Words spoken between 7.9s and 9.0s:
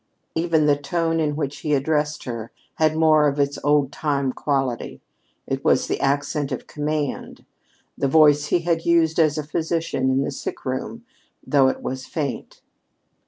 the voice he had